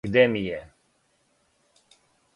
Где 0.09 0.21
ми 0.35 0.39
је? 0.45 0.61